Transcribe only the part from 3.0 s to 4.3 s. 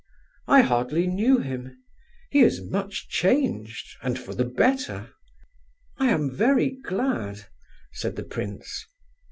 changed, and